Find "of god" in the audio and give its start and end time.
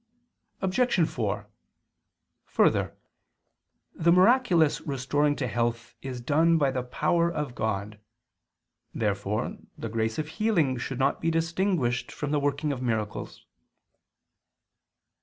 7.31-7.99